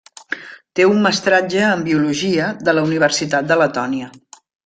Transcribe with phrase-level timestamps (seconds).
[0.77, 4.09] Té un mestratge en Biologia de la Universitat de Letònia.